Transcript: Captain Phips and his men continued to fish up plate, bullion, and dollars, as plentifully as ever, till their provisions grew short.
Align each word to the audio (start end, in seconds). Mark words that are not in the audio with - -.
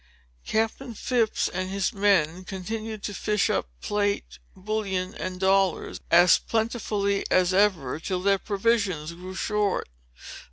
Captain 0.47 0.95
Phips 0.95 1.47
and 1.47 1.69
his 1.69 1.93
men 1.93 2.43
continued 2.43 3.03
to 3.03 3.13
fish 3.13 3.51
up 3.51 3.69
plate, 3.81 4.39
bullion, 4.55 5.13
and 5.13 5.39
dollars, 5.39 5.99
as 6.09 6.39
plentifully 6.39 7.23
as 7.29 7.53
ever, 7.53 7.99
till 7.99 8.23
their 8.23 8.39
provisions 8.39 9.13
grew 9.13 9.35
short. 9.35 9.87